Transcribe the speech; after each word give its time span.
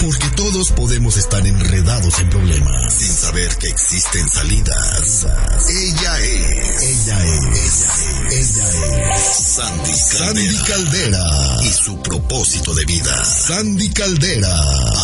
Porque 0.00 0.28
todos 0.34 0.70
podemos 0.70 1.18
estar 1.18 1.46
enredados 1.46 2.18
en 2.20 2.30
problemas 2.30 2.94
sin 2.94 3.12
saber 3.12 3.54
que 3.56 3.68
existen 3.68 4.26
salidas. 4.28 5.26
Ella 5.68 6.18
es. 6.20 6.82
Ella 6.82 7.24
es. 7.24 7.84
Ella 8.30 9.10
es. 9.10 9.20
Sandy 9.56 9.92
Caldera. 9.92 9.94
Sandy 9.94 10.56
Caldera. 10.66 11.56
Y 11.64 11.72
su 11.72 12.02
propósito 12.02 12.74
de 12.74 12.84
vida. 12.86 13.24
Sandy 13.24 13.90
Caldera. 13.90 14.58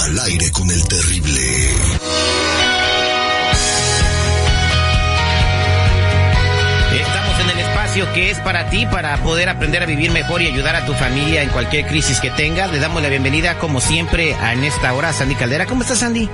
Al 0.04 0.18
aire 0.20 0.50
con 0.50 0.70
el 0.70 0.82
terrible. 0.88 2.45
Espacio 7.96 8.14
que 8.14 8.30
es 8.30 8.38
para 8.40 8.68
ti, 8.68 8.84
para 8.86 9.16
poder 9.22 9.48
aprender 9.48 9.82
a 9.82 9.86
vivir 9.86 10.10
mejor 10.10 10.42
y 10.42 10.46
ayudar 10.46 10.76
a 10.76 10.84
tu 10.84 10.92
familia 10.92 11.42
en 11.42 11.48
cualquier 11.48 11.86
crisis 11.86 12.20
que 12.20 12.30
tengas. 12.30 12.70
Le 12.70 12.78
damos 12.78 13.02
la 13.02 13.08
bienvenida, 13.08 13.58
como 13.58 13.80
siempre, 13.80 14.34
a 14.34 14.52
en 14.52 14.64
esta 14.64 14.92
hora 14.92 15.12
Sandy 15.12 15.34
Caldera. 15.34 15.66
¿Cómo 15.66 15.82
estás, 15.82 16.00
Sandy? 16.00 16.28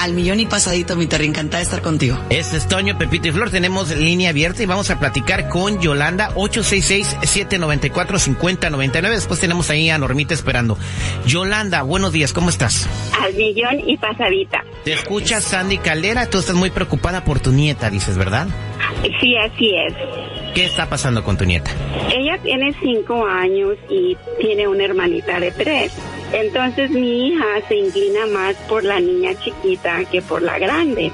Al 0.00 0.14
millón 0.14 0.40
y 0.40 0.46
pasadito, 0.46 0.96
mi 0.96 1.06
Terry. 1.06 1.26
Encantada 1.26 1.58
de 1.58 1.64
estar 1.64 1.82
contigo. 1.82 2.18
Este 2.30 2.56
es 2.56 2.66
Toño, 2.68 2.96
Pepito 2.96 3.28
y 3.28 3.32
Flor. 3.32 3.50
Tenemos 3.50 3.90
línea 3.90 4.30
abierta 4.30 4.62
y 4.62 4.66
vamos 4.66 4.88
a 4.90 4.98
platicar 4.98 5.50
con 5.50 5.78
Yolanda, 5.80 6.30
866-794-5099. 6.36 9.10
Después 9.10 9.40
tenemos 9.40 9.68
ahí 9.70 9.90
a 9.90 9.98
Normita 9.98 10.32
esperando. 10.32 10.78
Yolanda, 11.26 11.82
buenos 11.82 12.12
días, 12.12 12.32
¿cómo 12.32 12.48
estás? 12.48 12.88
Al 13.20 13.34
millón 13.34 13.80
y 13.86 13.98
pasadita. 13.98 14.64
Te 14.84 14.94
escucha 14.94 15.40
Sandy 15.40 15.78
Caldera. 15.78 16.30
Tú 16.30 16.38
estás 16.38 16.56
muy 16.56 16.70
preocupada 16.70 17.24
por 17.24 17.40
tu 17.40 17.50
nieta, 17.52 17.90
dices, 17.90 18.16
¿verdad? 18.16 18.46
Sí, 19.20 19.36
así 19.36 19.74
es. 19.74 19.92
¿Qué 20.54 20.66
está 20.66 20.88
pasando 20.88 21.24
con 21.24 21.36
tu 21.36 21.44
nieta? 21.44 21.72
Ella 22.16 22.38
tiene 22.40 22.72
cinco 22.80 23.26
años 23.26 23.76
y 23.88 24.16
tiene 24.38 24.68
una 24.68 24.84
hermanita 24.84 25.40
de 25.40 25.50
tres. 25.50 25.92
Entonces 26.32 26.90
mi 26.90 27.28
hija 27.28 27.44
se 27.66 27.76
inclina 27.76 28.26
más 28.26 28.54
por 28.68 28.84
la 28.84 29.00
niña 29.00 29.34
chiquita 29.40 30.04
que 30.04 30.22
por 30.22 30.42
la 30.42 30.58
grande. 30.60 31.10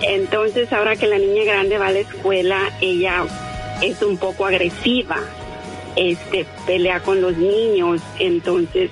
Entonces 0.00 0.72
ahora 0.72 0.94
que 0.94 1.08
la 1.08 1.18
niña 1.18 1.42
grande 1.42 1.76
va 1.76 1.88
a 1.88 1.90
la 1.90 1.98
escuela, 1.98 2.58
ella 2.80 3.24
es 3.82 4.00
un 4.00 4.16
poco 4.16 4.46
agresiva, 4.46 5.18
este, 5.96 6.46
pelea 6.64 7.00
con 7.00 7.20
los 7.20 7.36
niños, 7.36 8.00
entonces 8.20 8.90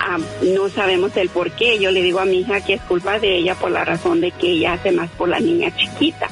ah, 0.00 0.18
no 0.54 0.70
sabemos 0.70 1.14
el 1.18 1.28
por 1.28 1.50
qué. 1.50 1.78
Yo 1.78 1.90
le 1.90 2.00
digo 2.00 2.20
a 2.20 2.24
mi 2.24 2.40
hija 2.40 2.62
que 2.62 2.74
es 2.74 2.82
culpa 2.82 3.18
de 3.18 3.36
ella 3.36 3.54
por 3.56 3.70
la 3.70 3.84
razón 3.84 4.22
de 4.22 4.30
que 4.30 4.52
ella 4.52 4.72
hace 4.72 4.90
más 4.90 5.10
por 5.10 5.28
la 5.28 5.38
niña 5.38 5.70
chiquita 5.76 6.28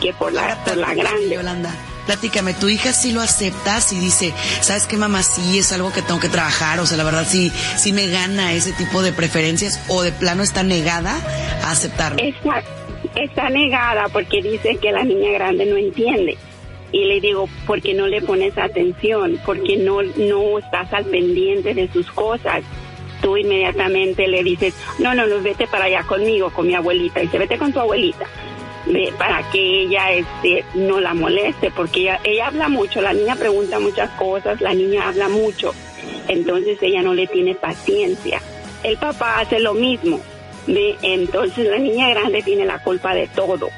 que 0.00 0.12
por 0.12 0.32
la, 0.32 0.62
por 0.64 0.76
la 0.76 0.94
grande. 0.94 1.34
Yolanda, 1.34 1.74
platícame, 2.08 2.54
¿tu 2.54 2.70
hija 2.70 2.94
sí 2.94 3.12
lo 3.12 3.20
acepta? 3.20 3.82
Si 3.82 3.98
dice, 4.00 4.32
¿sabes 4.62 4.86
qué, 4.86 4.96
mamá? 4.96 5.22
Sí, 5.22 5.58
es 5.58 5.72
algo 5.72 5.92
que 5.92 6.00
tengo 6.00 6.18
que 6.18 6.30
trabajar. 6.30 6.80
O 6.80 6.86
sea, 6.86 6.96
la 6.96 7.04
verdad, 7.04 7.26
sí, 7.28 7.52
sí 7.76 7.92
me 7.92 8.08
gana 8.08 8.54
ese 8.54 8.72
tipo 8.72 9.02
de 9.02 9.12
preferencias. 9.12 9.78
¿O 9.88 10.00
de 10.00 10.10
plano 10.10 10.42
está 10.42 10.62
negada 10.62 11.14
a 11.62 11.70
aceptarlo? 11.70 12.18
Está, 12.18 12.62
está 13.14 13.50
negada 13.50 14.08
porque 14.10 14.40
dice 14.40 14.78
que 14.80 14.90
la 14.90 15.04
niña 15.04 15.32
grande 15.32 15.66
no 15.66 15.76
entiende. 15.76 16.38
Y 16.92 17.04
le 17.04 17.20
digo, 17.20 17.46
¿por 17.66 17.82
qué 17.82 17.92
no 17.92 18.06
le 18.06 18.22
pones 18.22 18.56
atención? 18.56 19.38
porque 19.44 19.76
no, 19.76 20.02
no 20.02 20.58
estás 20.58 20.90
al 20.94 21.04
pendiente 21.04 21.74
de 21.74 21.92
sus 21.92 22.10
cosas? 22.12 22.62
Tú 23.20 23.36
inmediatamente 23.36 24.26
le 24.28 24.42
dices, 24.42 24.72
no, 24.98 25.14
no, 25.14 25.26
no, 25.26 25.42
vete 25.42 25.66
para 25.66 25.84
allá 25.84 26.04
conmigo, 26.04 26.48
con 26.54 26.68
mi 26.68 26.74
abuelita. 26.74 27.22
Y 27.22 27.28
se 27.28 27.36
vete 27.36 27.58
con 27.58 27.70
tu 27.70 27.80
abuelita 27.80 28.24
de, 28.86 29.12
para 29.18 29.48
que 29.50 29.82
ella 29.82 30.12
este, 30.12 30.64
no 30.74 31.00
la 31.00 31.14
moleste, 31.14 31.70
porque 31.70 32.00
ella, 32.00 32.20
ella 32.24 32.46
habla 32.46 32.68
mucho, 32.68 33.00
la 33.00 33.12
niña 33.12 33.36
pregunta 33.36 33.78
muchas 33.78 34.10
cosas, 34.10 34.60
la 34.60 34.74
niña 34.74 35.08
habla 35.08 35.28
mucho, 35.28 35.74
entonces 36.28 36.78
ella 36.80 37.02
no 37.02 37.14
le 37.14 37.26
tiene 37.26 37.54
paciencia. 37.54 38.40
El 38.82 38.96
papá 38.96 39.40
hace 39.40 39.60
lo 39.60 39.74
mismo, 39.74 40.20
de, 40.66 40.96
entonces 41.02 41.66
la 41.68 41.78
niña 41.78 42.08
grande 42.10 42.42
tiene 42.42 42.64
la 42.64 42.78
culpa 42.78 43.14
de 43.14 43.26
todo 43.28 43.68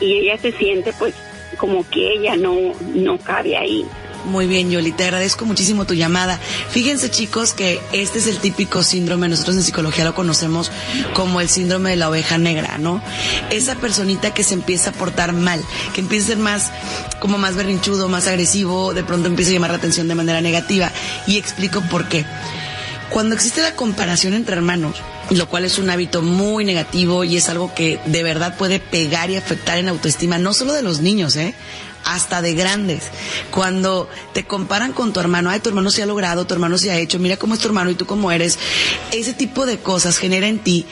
y 0.00 0.18
ella 0.18 0.36
se 0.38 0.52
siente 0.52 0.92
pues 0.98 1.14
como 1.56 1.88
que 1.88 2.14
ella 2.14 2.36
no, 2.36 2.56
no 2.94 3.18
cabe 3.18 3.56
ahí. 3.56 3.86
Muy 4.24 4.46
bien, 4.46 4.70
Yoli, 4.70 4.92
te 4.92 5.04
agradezco 5.04 5.44
muchísimo 5.46 5.84
tu 5.84 5.94
llamada. 5.94 6.38
Fíjense, 6.70 7.10
chicos, 7.10 7.52
que 7.52 7.80
este 7.92 8.20
es 8.20 8.28
el 8.28 8.38
típico 8.38 8.84
síndrome, 8.84 9.28
nosotros 9.28 9.56
en 9.56 9.64
psicología 9.64 10.04
lo 10.04 10.14
conocemos 10.14 10.70
como 11.12 11.40
el 11.40 11.48
síndrome 11.48 11.90
de 11.90 11.96
la 11.96 12.08
oveja 12.08 12.38
negra, 12.38 12.78
¿no? 12.78 13.02
Esa 13.50 13.74
personita 13.74 14.32
que 14.32 14.44
se 14.44 14.54
empieza 14.54 14.90
a 14.90 14.92
portar 14.92 15.32
mal, 15.32 15.60
que 15.92 16.00
empieza 16.00 16.26
a 16.26 16.28
ser 16.28 16.38
más, 16.38 16.70
como 17.18 17.36
más 17.36 17.56
berrinchudo, 17.56 18.08
más 18.08 18.28
agresivo, 18.28 18.94
de 18.94 19.02
pronto 19.02 19.26
empieza 19.26 19.50
a 19.50 19.54
llamar 19.54 19.70
la 19.70 19.78
atención 19.78 20.06
de 20.06 20.14
manera 20.14 20.40
negativa. 20.40 20.92
Y 21.26 21.36
explico 21.36 21.80
por 21.90 22.08
qué. 22.08 22.24
Cuando 23.10 23.34
existe 23.34 23.60
la 23.60 23.74
comparación 23.74 24.34
entre 24.34 24.56
hermanos, 24.56 24.96
lo 25.30 25.48
cual 25.48 25.64
es 25.64 25.78
un 25.78 25.90
hábito 25.90 26.22
muy 26.22 26.64
negativo 26.64 27.24
y 27.24 27.36
es 27.36 27.48
algo 27.48 27.74
que 27.74 28.00
de 28.06 28.22
verdad 28.22 28.56
puede 28.56 28.80
pegar 28.80 29.30
y 29.30 29.36
afectar 29.36 29.78
en 29.78 29.88
autoestima, 29.88 30.38
no 30.38 30.54
solo 30.54 30.72
de 30.72 30.82
los 30.82 31.00
niños, 31.00 31.36
¿eh? 31.36 31.54
Hasta 32.04 32.42
de 32.42 32.54
grandes. 32.54 33.04
Cuando 33.50 34.08
te 34.32 34.44
comparan 34.44 34.92
con 34.92 35.12
tu 35.12 35.20
hermano, 35.20 35.50
ay, 35.50 35.60
tu 35.60 35.68
hermano 35.68 35.90
se 35.90 36.02
ha 36.02 36.06
logrado, 36.06 36.46
tu 36.46 36.54
hermano 36.54 36.78
se 36.78 36.90
ha 36.90 36.98
hecho, 36.98 37.18
mira 37.18 37.36
cómo 37.36 37.54
es 37.54 37.60
tu 37.60 37.68
hermano 37.68 37.90
y 37.90 37.94
tú 37.94 38.06
cómo 38.06 38.30
eres. 38.32 38.58
Ese 39.12 39.32
tipo 39.32 39.66
de 39.66 39.78
cosas 39.78 40.18
genera 40.18 40.46
en 40.46 40.58
ti 40.58 40.86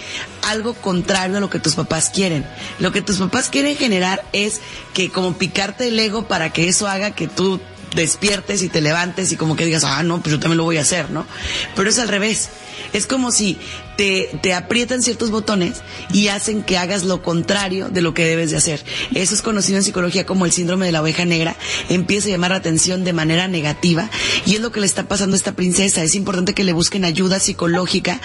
algo 0.48 0.74
contrario 0.74 1.36
a 1.36 1.40
lo 1.40 1.50
que 1.50 1.58
tus 1.58 1.74
papás 1.74 2.10
quieren. 2.10 2.46
Lo 2.78 2.92
que 2.92 3.02
tus 3.02 3.18
papás 3.18 3.48
quieren 3.48 3.76
generar 3.76 4.24
es 4.32 4.60
que 4.94 5.10
como 5.10 5.36
picarte 5.36 5.88
el 5.88 5.98
ego 5.98 6.26
para 6.26 6.52
que 6.52 6.68
eso 6.68 6.88
haga 6.88 7.12
que 7.12 7.28
tú 7.28 7.60
despiertes 7.94 8.62
y 8.62 8.68
te 8.68 8.80
levantes 8.80 9.32
y 9.32 9.36
como 9.36 9.56
que 9.56 9.64
digas, 9.64 9.84
ah, 9.84 10.02
no, 10.02 10.20
pues 10.20 10.32
yo 10.32 10.40
también 10.40 10.58
lo 10.58 10.64
voy 10.64 10.78
a 10.78 10.82
hacer, 10.82 11.10
¿no? 11.10 11.26
Pero 11.74 11.90
es 11.90 11.98
al 11.98 12.08
revés. 12.08 12.50
Es 12.92 13.06
como 13.06 13.30
si 13.30 13.56
te, 13.96 14.30
te 14.42 14.54
aprietan 14.54 15.02
ciertos 15.02 15.30
botones 15.30 15.82
y 16.12 16.28
hacen 16.28 16.62
que 16.62 16.78
hagas 16.78 17.04
lo 17.04 17.22
contrario 17.22 17.88
de 17.88 18.00
lo 18.00 18.14
que 18.14 18.24
debes 18.24 18.50
de 18.50 18.56
hacer. 18.56 18.84
Eso 19.14 19.34
es 19.34 19.42
conocido 19.42 19.78
en 19.78 19.84
psicología 19.84 20.26
como 20.26 20.44
el 20.44 20.52
síndrome 20.52 20.86
de 20.86 20.92
la 20.92 21.02
oveja 21.02 21.24
negra. 21.24 21.56
Empieza 21.88 22.28
a 22.28 22.32
llamar 22.32 22.50
la 22.50 22.56
atención 22.56 23.04
de 23.04 23.12
manera 23.12 23.48
negativa 23.48 24.10
y 24.46 24.54
es 24.54 24.60
lo 24.60 24.72
que 24.72 24.80
le 24.80 24.86
está 24.86 25.06
pasando 25.06 25.34
a 25.34 25.36
esta 25.36 25.52
princesa. 25.52 26.02
Es 26.02 26.14
importante 26.14 26.54
que 26.54 26.64
le 26.64 26.72
busquen 26.72 27.04
ayuda 27.04 27.38
psicológica 27.38 28.20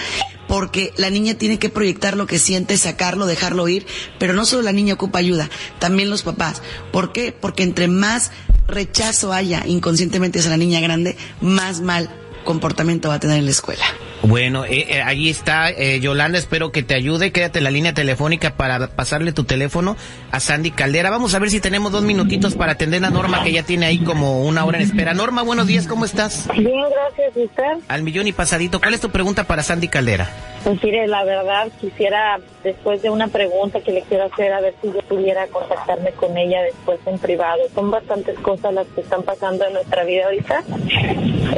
porque 0.47 0.94
la 0.97 1.09
niña 1.09 1.36
tiene 1.36 1.59
que 1.59 1.70
proyectar 1.70 2.18
lo 2.18 2.28
que 2.28 2.40
siente, 2.40 2.78
sacarlo, 2.78 3.26
dejarlo 3.26 3.68
ir, 3.68 3.86
pero 4.20 4.34
no 4.34 4.46
solo 4.46 4.62
la 4.62 4.72
niña 4.72 4.94
ocupa 4.94 5.20
ayuda, 5.20 5.50
también 5.80 6.09
los 6.09 6.24
papás. 6.24 6.62
¿Por 6.92 7.12
qué? 7.12 7.32
Porque 7.32 7.64
entre 7.64 7.88
más 7.88 8.32
rechazo 8.68 9.34
haya 9.34 9.66
inconscientemente 9.68 10.40
hacia 10.40 10.52
la 10.52 10.58
niña 10.58 10.80
grande, 10.80 11.18
más 11.42 11.81
mal 11.81 12.09
comportamiento 12.44 13.09
va 13.09 13.16
a 13.16 13.20
tener 13.20 13.40
en 13.40 13.46
la 13.46 13.52
escuela. 13.52 13.86
Bueno, 14.28 14.66
eh, 14.66 14.88
eh, 14.90 15.02
ahí 15.03 15.30
está 15.30 15.69
eh, 15.69 16.00
Yolanda, 16.00 16.40
espero 16.40 16.72
que 16.72 16.81
te 16.81 16.96
ayude. 16.96 17.31
Quédate 17.31 17.59
en 17.59 17.63
la 17.63 17.69
línea 17.69 17.94
telefónica 17.94 18.56
para 18.56 18.88
pasarle 18.88 19.34
tu 19.34 19.44
teléfono 19.44 19.96
a 20.31 20.40
Sandy 20.40 20.72
Caldera. 20.72 21.12
Vamos 21.12 21.36
a 21.36 21.40
ver 21.40 21.52
si 21.52 21.59
tenemos 21.59 21.91
dos 21.91 22.03
minutitos 22.03 22.56
para 22.56 22.72
atender 22.72 23.06
a 23.06 23.12
Norma, 23.12 23.44
que 23.44 23.52
ya 23.52 23.62
tiene 23.62 23.85
ahí 23.85 24.00
como 24.00 24.44
una 24.44 24.66
hora 24.66 24.80
en 24.80 24.84
espera. 24.84 25.14
Norma, 25.14 25.44
buenos 25.44 25.67
días, 25.67 25.85
¿cómo 25.85 26.05
estás? 26.05 26.47
Bien, 26.58 26.85
gracias, 26.90 27.38
usted? 27.38 27.85
Al 27.88 28.02
millón 28.02 28.28
y 28.28 28.32
pasadito. 28.32 28.79
¿Cuál 28.79 28.96
es 28.96 29.02
tu 29.02 29.11
pregunta 29.11 29.44
para 29.44 29.61
Sandy 29.61 29.90
Caldera? 29.90 30.28
Pues 30.64 30.84
mire, 30.84 31.05
la 31.05 31.23
verdad 31.23 31.67
quisiera, 31.79 32.40
después 32.64 33.03
de 33.03 33.11
una 33.11 33.28
pregunta 33.28 33.79
que 33.82 33.91
le 33.91 34.02
quiero 34.02 34.26
hacer, 34.26 34.52
a 34.52 34.61
ver 34.61 34.73
si 34.82 34.88
yo 34.88 35.02
pudiera 35.03 35.46
contactarme 35.47 36.11
con 36.14 36.35
ella 36.35 36.64
después 36.64 37.00
en 37.05 37.20
privado. 37.20 37.61
Son 37.76 37.91
bastantes 37.91 38.40
cosas 38.40 38.73
las 38.73 38.88
que 38.88 39.02
están 39.02 39.22
pasando 39.22 39.67
en 39.67 39.73
nuestra 39.73 40.03
vida 40.03 40.26
ahorita, 40.26 40.64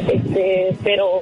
este, 0.09 0.75
pero 0.83 1.21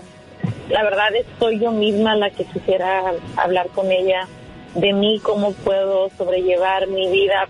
la 0.70 0.84
verdad 0.84 1.16
es 1.16 1.26
soy 1.40 1.60
yo 1.60 1.72
misma 1.72 2.16
la 2.16 2.30
que 2.30 2.46
quisiera 2.46 3.14
hablar 3.38 3.68
con 3.70 3.92
ella 3.92 4.28
de 4.76 4.94
mí, 4.94 5.20
cómo 5.24 5.54
puedo 5.54 6.10
sobrellevar 6.18 6.88
mi 6.88 7.10
vida 7.10 7.48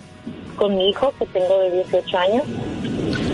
con 0.56 0.76
mi 0.78 0.90
hijo 0.90 1.14
que 1.18 1.26
tengo 1.28 1.60
de 1.60 1.72
18 1.72 2.18
años. 2.18 2.44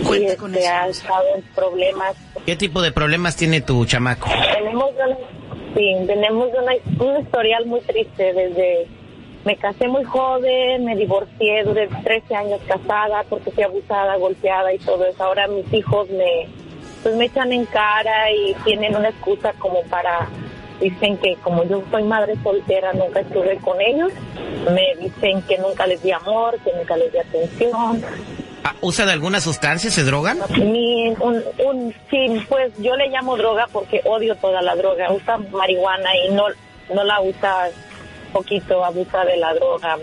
Cuenta 0.06 0.32
y 0.32 0.36
con 0.36 0.54
este, 0.54 0.64
eso. 0.64 0.74
ha 0.74 0.88
estado 0.88 1.24
en 1.36 1.42
problemas. 1.54 2.16
¿Qué 2.44 2.56
tipo 2.56 2.82
de 2.82 2.92
problemas 2.92 3.36
tiene 3.36 3.60
tu 3.60 3.84
chamaco? 3.84 4.28
Tenemos 4.54 4.90
una, 4.94 5.16
sí, 5.76 5.94
tenemos 6.06 6.48
una, 6.50 6.72
un 7.04 7.20
historial 7.20 7.66
muy 7.66 7.80
triste 7.80 8.32
desde 8.32 8.88
me 9.44 9.56
casé 9.56 9.88
muy 9.88 10.04
joven, 10.04 10.84
me 10.84 10.94
divorcié, 10.94 11.64
duré 11.64 11.88
13 11.88 12.34
años 12.34 12.60
casada 12.66 13.24
porque 13.28 13.50
fui 13.50 13.64
abusada, 13.64 14.16
golpeada 14.16 14.72
y 14.72 14.78
todo 14.78 15.04
eso. 15.04 15.22
Ahora 15.24 15.48
mis 15.48 15.72
hijos 15.72 16.08
me 16.10 16.48
pues 17.02 17.14
me 17.16 17.26
echan 17.26 17.52
en 17.52 17.64
cara 17.66 18.30
y 18.30 18.54
tienen 18.64 18.96
una 18.96 19.08
excusa 19.08 19.52
como 19.58 19.82
para 19.84 20.28
dicen 20.80 21.16
que 21.18 21.36
como 21.36 21.64
yo 21.64 21.82
soy 21.90 22.02
madre 22.02 22.34
soltera 22.42 22.92
nunca 22.92 23.20
estuve 23.20 23.56
con 23.58 23.80
ellos, 23.80 24.12
me 24.70 24.96
dicen 25.00 25.42
que 25.42 25.58
nunca 25.58 25.86
les 25.86 26.02
di 26.02 26.10
amor, 26.10 26.58
que 26.60 26.72
nunca 26.72 26.96
les 26.96 27.12
di 27.12 27.18
atención. 27.18 28.02
Ah, 28.64 28.74
¿Usa 28.80 29.06
de 29.06 29.12
alguna 29.12 29.40
sustancia? 29.40 29.90
¿Se 29.90 30.04
drogan? 30.04 30.38
Ni 30.56 31.10
un, 31.20 31.42
un, 31.64 31.94
sí, 32.10 32.44
pues 32.48 32.72
yo 32.78 32.94
le 32.96 33.08
llamo 33.08 33.36
droga 33.36 33.66
porque 33.72 34.00
odio 34.04 34.36
toda 34.36 34.62
la 34.62 34.76
droga. 34.76 35.12
Usa 35.12 35.38
marihuana 35.38 36.10
y 36.16 36.32
no, 36.32 36.44
no 36.94 37.04
la 37.04 37.20
usa 37.20 37.70
poquito 38.32 38.84
abusa 38.84 39.24
de 39.24 39.36
la 39.36 39.52
droga. 39.54 39.98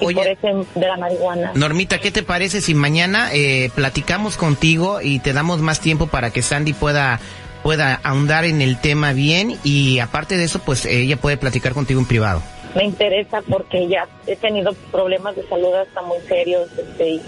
Eso 0.00 0.66
de 0.74 0.86
la 0.86 0.96
marihuana. 0.96 1.52
Normita, 1.54 1.98
¿qué 1.98 2.10
te 2.10 2.22
parece 2.22 2.60
si 2.60 2.74
mañana 2.74 3.30
eh, 3.32 3.70
platicamos 3.74 4.36
contigo 4.36 5.00
y 5.00 5.18
te 5.20 5.32
damos 5.32 5.60
más 5.60 5.80
tiempo 5.80 6.06
para 6.06 6.30
que 6.30 6.42
Sandy 6.42 6.72
pueda 6.72 7.20
pueda 7.62 7.98
ahondar 8.04 8.44
en 8.44 8.62
el 8.62 8.80
tema 8.80 9.12
bien 9.12 9.56
y 9.64 9.98
aparte 9.98 10.36
de 10.36 10.44
eso, 10.44 10.60
pues 10.60 10.86
ella 10.86 11.16
puede 11.16 11.36
platicar 11.36 11.72
contigo 11.72 11.98
en 11.98 12.06
privado? 12.06 12.40
Me 12.76 12.84
interesa 12.84 13.42
porque 13.42 13.88
ya 13.88 14.06
he 14.28 14.36
tenido 14.36 14.72
problemas 14.92 15.34
de 15.34 15.48
salud 15.48 15.74
hasta 15.74 16.00
muy 16.02 16.18
serios 16.28 16.68
este, 16.78 17.14
y 17.14 17.20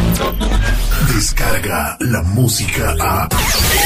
Descarga 1.13 1.97
la 1.99 2.23
música 2.23 2.95
a... 2.97 3.27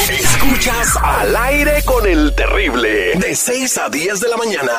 Escuchas 0.08 0.96
al 1.02 1.36
aire 1.36 1.82
con 1.84 2.06
el 2.06 2.36
terrible, 2.36 3.16
de 3.16 3.36
6 3.36 3.78
a 3.80 3.90
10 3.90 4.20
de 4.20 4.30
la 4.30 4.38
mañana. 4.38 4.72